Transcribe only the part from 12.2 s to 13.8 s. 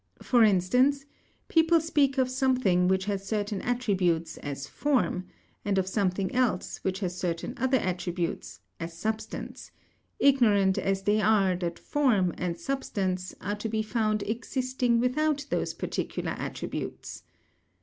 and substance are to